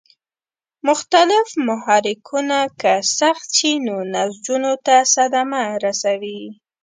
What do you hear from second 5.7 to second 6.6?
رسوي.